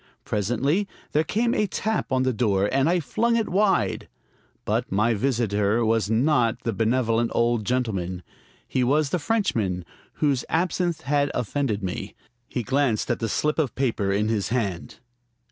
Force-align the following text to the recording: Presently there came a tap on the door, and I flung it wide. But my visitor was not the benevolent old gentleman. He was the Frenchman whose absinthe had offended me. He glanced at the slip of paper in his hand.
Presently 0.25 0.87
there 1.11 1.23
came 1.23 1.53
a 1.53 1.67
tap 1.67 2.11
on 2.11 2.23
the 2.23 2.33
door, 2.33 2.67
and 2.71 2.89
I 2.89 2.99
flung 2.99 3.35
it 3.35 3.47
wide. 3.47 4.07
But 4.65 4.91
my 4.91 5.13
visitor 5.13 5.85
was 5.85 6.09
not 6.09 6.59
the 6.63 6.73
benevolent 6.73 7.29
old 7.35 7.65
gentleman. 7.65 8.23
He 8.67 8.83
was 8.83 9.11
the 9.11 9.19
Frenchman 9.19 9.85
whose 10.13 10.43
absinthe 10.49 11.01
had 11.01 11.29
offended 11.35 11.83
me. 11.83 12.15
He 12.47 12.63
glanced 12.63 13.11
at 13.11 13.19
the 13.19 13.29
slip 13.29 13.59
of 13.59 13.75
paper 13.75 14.11
in 14.11 14.27
his 14.27 14.49
hand. 14.49 14.97